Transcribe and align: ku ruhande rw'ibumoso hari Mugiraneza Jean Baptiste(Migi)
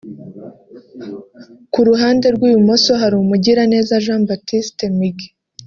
ku 1.71 1.79
ruhande 1.87 2.25
rw'ibumoso 2.35 2.91
hari 3.01 3.15
Mugiraneza 3.29 4.03
Jean 4.05 4.21
Baptiste(Migi) 4.29 5.27